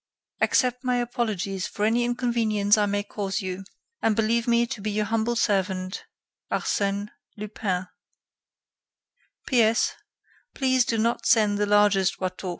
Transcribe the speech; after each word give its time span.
"Accept 0.41 0.83
my 0.83 0.95
apologies 0.97 1.67
for 1.67 1.85
any 1.85 2.03
inconvenience 2.03 2.75
I 2.75 2.87
may 2.87 3.03
cause 3.03 3.39
you, 3.43 3.63
and 4.01 4.15
believe 4.15 4.47
me 4.47 4.65
to 4.65 4.81
be 4.81 4.89
your 4.89 5.05
humble 5.05 5.35
servant, 5.35 6.05
"Arsène 6.51 7.09
Lupin." 7.37 7.85
"P. 9.45 9.61
S. 9.61 9.93
Please 10.55 10.85
do 10.85 10.97
not 10.97 11.27
send 11.27 11.59
the 11.59 11.67
largest 11.67 12.19
Watteau. 12.19 12.49